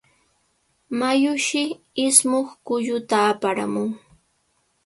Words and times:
Mayushi 0.99 1.63
ismush 2.05 2.51
kulluta 2.65 3.17
aparamun. 3.31 3.89